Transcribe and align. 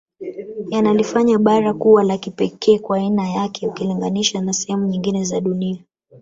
Yanalifanya 0.69 1.37
bara 1.39 1.73
kuwa 1.73 2.03
la 2.03 2.17
kipekee 2.17 2.79
kwa 2.79 2.97
aiana 2.97 3.29
yake 3.29 3.67
ukilinganisha 3.67 4.41
na 4.41 4.53
sehemu 4.53 4.87
nyingine 4.87 5.23
za 5.23 5.41
dunia 5.41 5.83